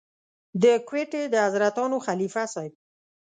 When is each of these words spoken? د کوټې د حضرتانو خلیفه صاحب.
د 0.63 0.65
کوټې 0.89 1.23
د 1.29 1.35
حضرتانو 1.45 1.97
خلیفه 2.05 2.43
صاحب. 2.53 2.73